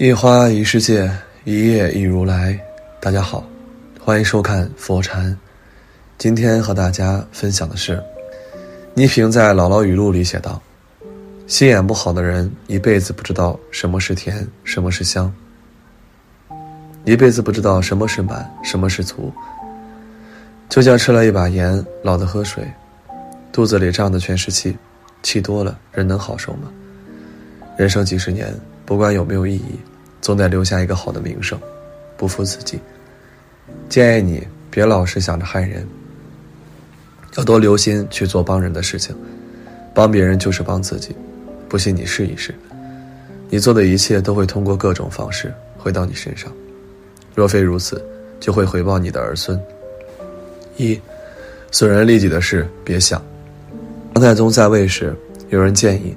[0.00, 1.12] 一花一世界，
[1.44, 2.58] 一叶一如来。
[3.00, 3.46] 大家好，
[4.00, 5.36] 欢迎收看佛禅。
[6.16, 8.02] 今天和大家分享的是，
[8.94, 10.58] 倪萍在《姥姥语录》里写道
[11.46, 15.30] ：“心眼不好的人，一辈子不知道什么是甜，什么是香，
[17.04, 19.30] 一辈子不知道什么是满，什么是足。
[20.70, 22.66] 就像吃了一把盐，老的喝水，
[23.52, 24.74] 肚子里胀的全是气，
[25.22, 26.72] 气多了，人能好受吗？
[27.76, 28.50] 人生几十年，
[28.86, 29.78] 不管有没有意义。”
[30.20, 31.58] 总得留下一个好的名声，
[32.16, 32.78] 不负自己。
[33.88, 35.86] 建议你别老是想着害人，
[37.36, 39.14] 要多留心去做帮人的事情。
[39.92, 41.14] 帮别人就是帮自己，
[41.68, 42.54] 不信你试一试。
[43.48, 46.50] 你做的一切都会通过各种方式回到你身上，
[47.34, 48.00] 若非如此，
[48.38, 49.60] 就会回报你的儿孙。
[50.76, 50.98] 一，
[51.72, 53.20] 损人利己的事别想。
[54.14, 55.14] 唐太宗在位时，
[55.48, 56.16] 有人建议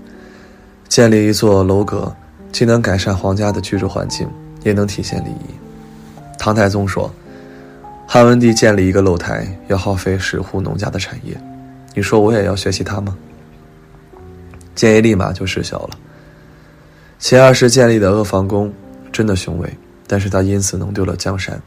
[0.87, 2.15] 建立一座楼阁。
[2.53, 4.29] 既能改善皇家的居住环境，
[4.63, 5.53] 也能体现礼仪。
[6.37, 7.11] 唐太宗说
[8.07, 11.35] ：“汉文帝建立一个露台，要耗费十户农家的产业，
[11.95, 13.17] 你说我也要学习他吗？”
[14.75, 15.97] 建议立马就失效了。
[17.17, 18.71] 秦二世建立的阿房宫
[19.11, 19.67] 真的雄伟，
[20.05, 21.59] 但是他因此弄丢了江山，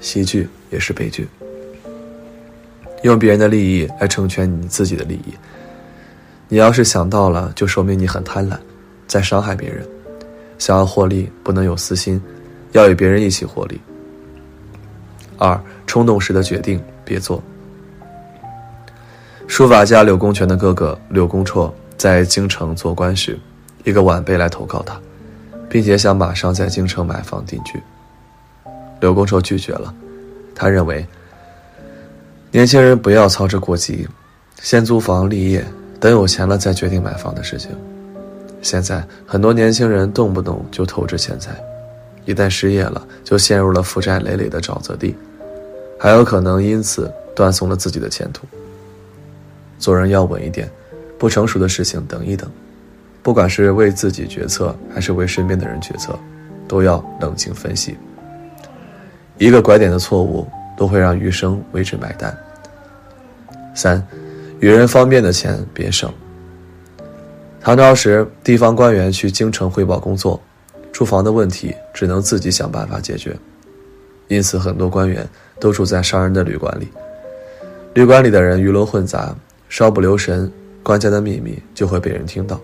[0.00, 1.26] 喜剧也是悲剧。
[3.02, 5.34] 用别人的利益来成全你自己的利益，
[6.48, 8.56] 你要是想到了，就说明你很贪婪，
[9.08, 9.84] 在伤害别人。
[10.58, 12.20] 想要获利，不能有私心，
[12.72, 13.80] 要与别人一起获利。
[15.38, 17.42] 二，冲动时的决定别做。
[19.46, 23.38] 书法家柳公权的哥哥柳公绰在京城做官时，
[23.84, 25.00] 一个晚辈来投靠他，
[25.68, 27.80] 并且想马上在京城买房定居。
[29.00, 29.94] 柳公绰拒绝了，
[30.54, 31.06] 他认为
[32.50, 34.08] 年轻人不要操之过急，
[34.62, 35.64] 先租房立业，
[36.00, 37.70] 等有钱了再决定买房的事情。
[38.66, 41.54] 现在很多年轻人动不动就透支钱财，
[42.24, 45.14] 一旦失业了，就陷入了负债累累的沼泽地，
[45.96, 48.44] 还有可能因此断送了自己的前途。
[49.78, 50.68] 做人要稳一点，
[51.16, 52.50] 不成熟的事情等一等，
[53.22, 56.18] 不管是为自己决策还是为身边的人决策，
[56.66, 57.96] 都要冷静分析。
[59.38, 60.44] 一个拐点的错误
[60.76, 62.36] 都会让余生为之买单。
[63.76, 64.04] 三，
[64.58, 66.12] 与人方便的钱别省。
[67.66, 70.40] 唐朝时，地方官员去京城汇报工作，
[70.92, 73.36] 住房的问题只能自己想办法解决，
[74.28, 75.28] 因此很多官员
[75.58, 76.86] 都住在商人的旅馆里。
[77.92, 79.34] 旅馆里的人鱼龙混杂，
[79.68, 80.48] 稍不留神，
[80.84, 82.60] 官家的秘密就会被人听到。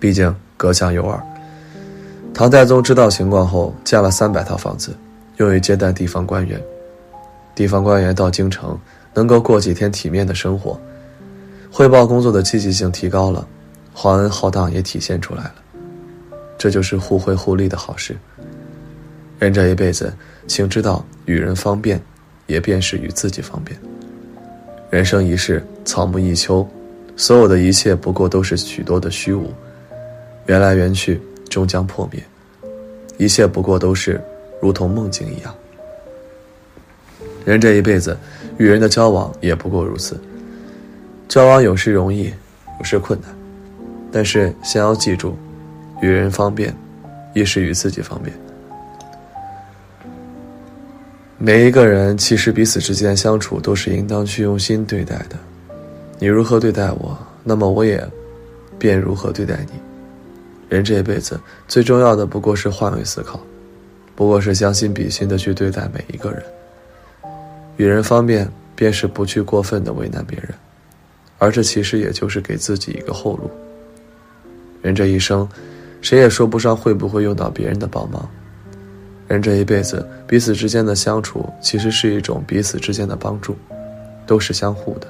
[0.00, 1.22] 毕竟隔墙有耳。
[2.32, 4.96] 唐太宗知道情况后，建了三百套房子，
[5.36, 6.58] 用于接待地方官员。
[7.54, 8.80] 地方官员到京城，
[9.12, 10.80] 能够过几天体面的生活。
[11.70, 13.46] 汇报工作的积极性提高了，
[13.92, 15.54] 皇恩浩荡也体现出来了，
[16.56, 18.16] 这就是互惠互利的好事。
[19.38, 20.12] 人这一辈子，
[20.46, 22.00] 请知道与人方便，
[22.46, 23.78] 也便是与自己方便。
[24.90, 26.66] 人生一世，草木一秋，
[27.16, 29.52] 所有的一切不过都是许多的虚无，
[30.46, 32.20] 缘来缘去，终将破灭，
[33.18, 34.20] 一切不过都是
[34.60, 35.54] 如同梦境一样。
[37.44, 38.16] 人这一辈子，
[38.56, 40.18] 与人的交往也不过如此。
[41.28, 42.32] 交往有时容易，
[42.78, 43.28] 有时困难，
[44.10, 45.36] 但是先要记住，
[46.00, 46.74] 与人方便，
[47.34, 48.34] 亦是与自己方便。
[51.36, 55.36] 每一个人其实彼此之间相处都是应当去用心对待的。
[56.18, 58.02] 你如何对待我，那么我也
[58.78, 59.72] 便如何对待你。
[60.68, 61.38] 人这一辈子
[61.68, 63.38] 最重要的不过是换位思考，
[64.16, 66.42] 不过是将心比心的去对待每一个人。
[67.76, 70.48] 与人方便，便是不去过分的为难别人。
[71.38, 73.50] 而这其实也就是给自己一个后路。
[74.82, 75.48] 人这一生，
[76.00, 78.28] 谁也说不上会不会用到别人的帮忙。
[79.26, 83.56] 人这一辈子，彼此之间的相处其实是一种彼此之间的帮助，
[84.26, 85.06] 都是相互的。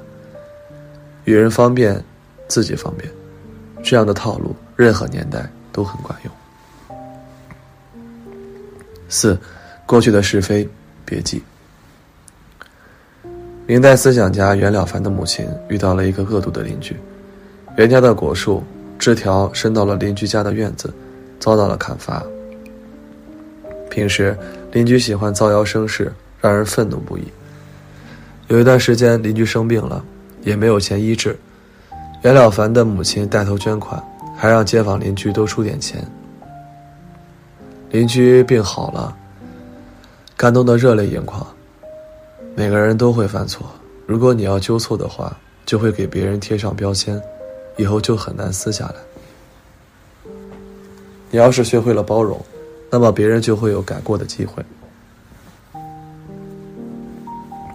[1.24, 2.02] 与人方便，
[2.48, 3.08] 自己方便，
[3.82, 6.32] 这样的套路，任何年代都很管用。
[9.08, 9.38] 四，
[9.86, 10.68] 过去的是非
[11.04, 11.42] 别记。
[13.68, 16.96] 明代思想家袁了凡的母亲遇到了一个恶毒的邻居，
[17.76, 18.64] 袁家的果树
[18.98, 20.90] 枝条伸到了邻居家的院子，
[21.38, 22.24] 遭到了砍伐。
[23.90, 24.34] 平时
[24.72, 26.10] 邻居喜欢造谣生事，
[26.40, 27.24] 让人愤怒不已。
[28.46, 30.02] 有一段时间邻居生病了，
[30.44, 31.38] 也没有钱医治，
[32.22, 34.02] 袁了凡的母亲带头捐款，
[34.34, 36.02] 还让街坊邻居多出点钱。
[37.90, 39.14] 邻居病好了，
[40.38, 41.46] 感动得热泪盈眶。
[42.58, 43.70] 每个人都会犯错，
[44.04, 45.32] 如果你要纠错的话，
[45.64, 47.22] 就会给别人贴上标签，
[47.76, 48.94] 以后就很难撕下来。
[51.30, 52.44] 你要是学会了包容，
[52.90, 54.60] 那么别人就会有改过的机会。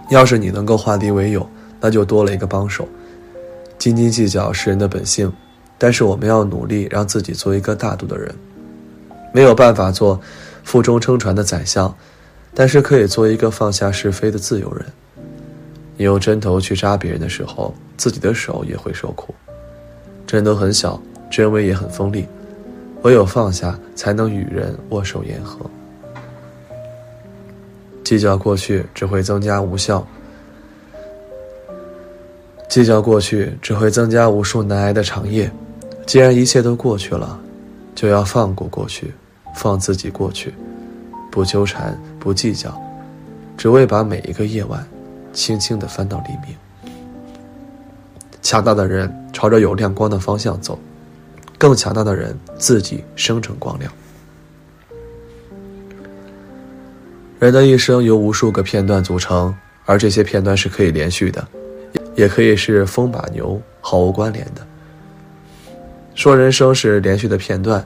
[0.09, 2.85] 要是你能够化敌为友，那就多了一个帮手。
[3.79, 5.31] 斤斤计较是人的本性，
[5.77, 8.35] 但是我们要努力让自己做一个大度的人。
[9.31, 10.19] 没有办法做
[10.65, 11.95] 腹中撑船的宰相。
[12.55, 14.85] 但是可以做一个放下是非的自由人。
[15.97, 19.33] 你用针头去扎别人的时候，自己的手也会受苦。
[20.25, 22.25] 针头很小，针尾也很锋利，
[23.03, 25.59] 唯有放下，才能与人握手言和。
[28.03, 30.05] 计较过去只会增加无效，
[32.67, 35.49] 计较过去只会增加无数难挨的长夜。
[36.05, 37.39] 既然一切都过去了，
[37.95, 39.13] 就要放过过去，
[39.55, 40.53] 放自己过去。
[41.33, 42.79] 不纠缠，不计较，
[43.57, 44.87] 只为把每一个夜晚，
[45.33, 46.55] 轻轻地翻到黎明。
[48.43, 50.77] 强大的人朝着有亮光的方向走，
[51.57, 53.91] 更强大的人自己生成光亮。
[57.39, 59.51] 人的一生由无数个片段组成，
[59.85, 61.47] 而这些片段是可以连续的，
[62.15, 64.61] 也可以是风把牛，毫无关联的。
[66.13, 67.83] 说人生是连续的片段，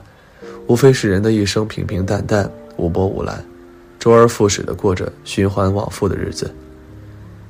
[0.66, 2.50] 无非是人的一生平平淡淡。
[2.78, 3.44] 无波无澜，
[3.98, 6.50] 周而复始的过着循环往复的日子。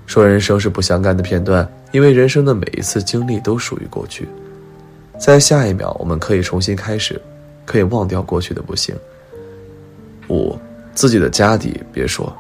[0.07, 4.27] 说人生是不相干的片段，因为人生的每一次经历都属于过去，
[5.21, 7.21] 在下一秒我们可以重新开始，
[7.67, 8.97] 可以忘掉过去的不幸。
[10.29, 10.59] 五，
[10.95, 12.35] 自己的家底别说，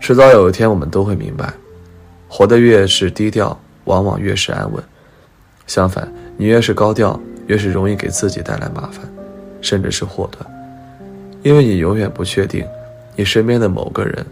[0.00, 1.52] 迟早有一天我们都会明白，
[2.28, 4.82] 活得越是低调，往往越是安稳。
[5.66, 9.00] 相反，你越是高调，越是容易给自己带来麻烦，
[9.60, 10.51] 甚至是祸端。
[11.42, 12.64] 因为你永远不确定，
[13.16, 14.24] 你身边的某个人，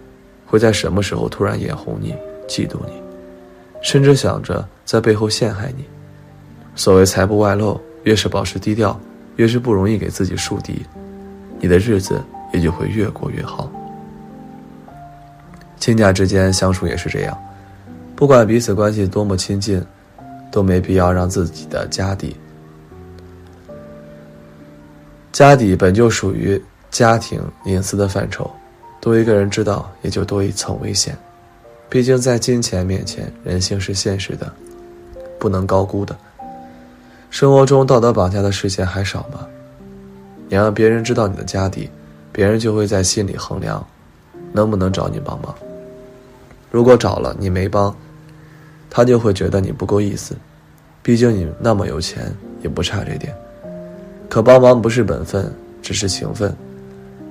[0.47, 2.15] 会在什么时候突然眼红你、
[2.47, 2.93] 嫉妒你，
[3.83, 5.85] 甚至想着在背后陷害你。
[6.77, 8.99] 所谓财不外露，越是保持低调，
[9.37, 10.87] 越是不容易给自己树敌，
[11.59, 12.23] 你的日子
[12.53, 13.69] 也就会越过越好。
[15.81, 17.37] 亲家之间相处也是这样，
[18.15, 19.85] 不管彼此关系多么亲近，
[20.53, 22.37] 都没必要让自己的家底，
[25.33, 26.63] 家底本就属于。
[26.91, 28.51] 家庭隐私的范畴，
[29.01, 31.17] 多一个人知道，也就多一层危险。
[31.89, 34.53] 毕竟在金钱面前，人性是现实的，
[35.39, 36.17] 不能高估的。
[37.31, 39.47] 生活中道德绑架的事件还少吗？
[40.49, 41.89] 你让别人知道你的家底，
[42.33, 43.85] 别人就会在心里衡量，
[44.53, 45.55] 能不能找你帮忙。
[46.71, 47.95] 如果找了你没帮，
[48.89, 50.37] 他就会觉得你不够意思。
[51.03, 53.35] 毕竟你那么有钱，也不差这点。
[54.29, 56.55] 可帮忙不是本分，只是情分。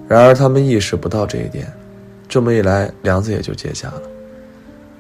[0.10, 1.72] 然而他们意识不到这一点，
[2.28, 4.02] 这么一来，梁子也就结下了。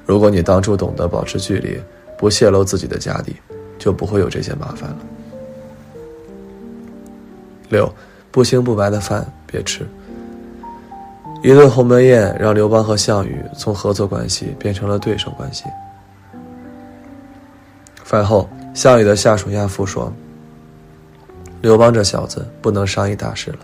[0.06, 1.81] 如果你当初懂得保持距离，
[2.15, 3.35] 不泄露自己的家底，
[3.79, 4.98] 就不会有这些麻烦了。
[7.69, 7.91] 六，
[8.29, 9.84] 不清不白的饭别吃。
[11.41, 15.63] 一顿鸿门宴让刘邦和项羽从合作关系变成了对手关系。
[18.03, 20.13] 饭后，项羽的下属亚父说
[21.62, 23.60] ：“刘邦这小子不能商议大事了。”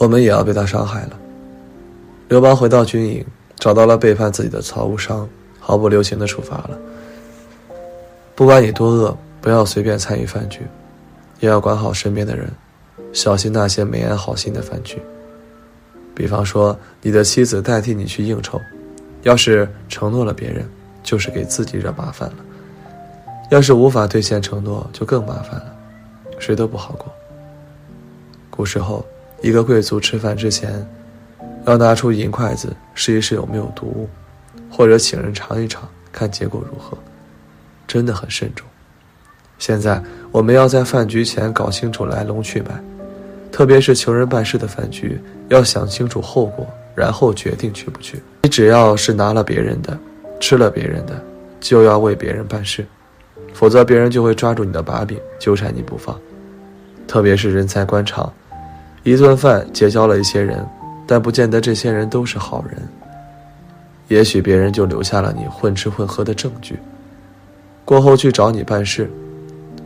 [0.00, 1.18] 我们也要被他伤害了。
[2.28, 3.22] 刘邦回到军营，
[3.56, 5.28] 找到了背叛自己的曹无伤，
[5.58, 6.78] 毫不留情的处罚了。
[8.34, 10.62] 不管你多饿，不要随便参与饭局，
[11.40, 12.50] 也要管好身边的人，
[13.12, 15.02] 小心那些没安好心的饭局。
[16.14, 18.58] 比方说，你的妻子代替你去应酬，
[19.20, 20.66] 要是承诺了别人，
[21.02, 22.36] 就是给自己惹麻烦了；
[23.50, 25.76] 要是无法兑现承诺，就更麻烦了，
[26.38, 27.12] 谁都不好过。
[28.48, 29.04] 古时候。
[29.40, 30.86] 一个贵族吃饭之前，
[31.66, 34.08] 要拿出银筷子试一试有没有毒物，
[34.70, 36.96] 或者请人尝一尝，看结果如何，
[37.86, 38.66] 真的很慎重。
[39.58, 42.82] 现在我们要在饭局前搞清楚来龙去脉，
[43.50, 45.18] 特别是求人办事的饭局，
[45.48, 48.20] 要想清楚后果，然后决定去不去。
[48.42, 49.98] 你只要是拿了别人的，
[50.38, 51.22] 吃了别人的，
[51.60, 52.86] 就要为别人办事，
[53.54, 56.18] 否则别人就会抓住你的把柄，纠缠你不放。
[57.06, 58.32] 特别是人才官场。
[59.02, 60.66] 一顿饭结交了一些人，
[61.06, 62.76] 但不见得这些人都是好人。
[64.08, 66.78] 也许别人就留下了你混吃混喝的证据。
[67.84, 69.10] 过后去找你办事，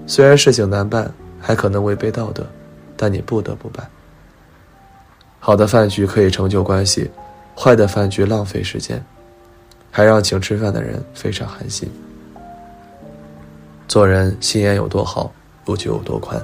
[0.06, 2.44] 虽然事情难办，还可能违背道德，
[2.96, 3.86] 但你不得不办。
[5.38, 7.10] 好的饭局可以成就关系，
[7.56, 9.02] 坏的饭局浪费时间，
[9.90, 11.88] 还让请吃饭的人非常寒心。
[13.86, 15.30] 做人心眼有多好，
[15.66, 16.42] 路就有多宽。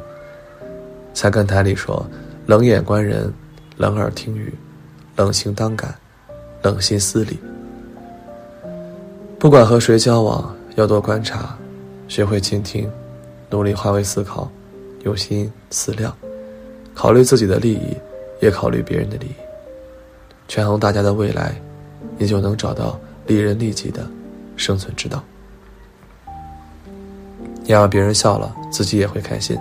[1.13, 2.07] 菜根谭里说
[2.51, 3.33] ：“冷眼观人，
[3.77, 4.53] 冷耳听语，
[5.15, 5.95] 冷情当感，
[6.63, 7.39] 冷心思理。”
[9.39, 10.53] 不管和谁交往。
[10.77, 11.57] 要多观察，
[12.09, 12.91] 学会倾听，
[13.51, 14.51] 努力换位思考，
[15.05, 16.17] 用心思量，
[16.95, 17.97] 考虑自己的利益，
[18.41, 19.35] 也考虑别人的利益，
[20.49, 21.55] 权衡大家的未来，
[22.19, 24.05] 你就能找到利人利己的
[24.57, 25.23] 生存之道。
[27.63, 29.57] 你让别人笑了，自己也会开心。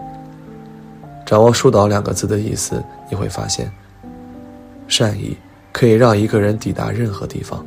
[1.29, 3.71] 掌握“疏导”两个字的意思，你会发现，
[4.87, 5.37] 善意
[5.71, 7.63] 可以让一个人抵达任何地方。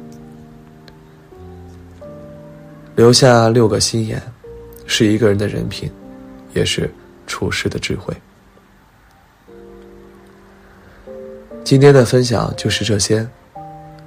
[2.97, 4.21] 留下六个心眼，
[4.85, 5.89] 是一个人的人品，
[6.55, 6.93] 也是
[7.29, 8.13] 处事的智慧。
[11.63, 13.25] 今天的分享就是这些，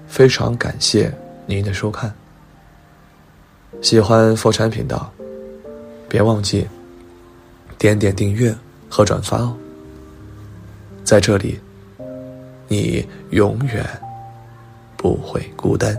[0.06, 1.10] 非常感谢
[1.46, 2.14] 您的收看。
[3.82, 5.10] 喜欢佛禅频道，
[6.10, 6.68] 别忘记
[7.78, 8.54] 点点订阅
[8.96, 9.54] 和转发哦。
[11.04, 11.60] 在这里，
[12.70, 13.86] 你永远
[14.96, 15.94] 不会孤单。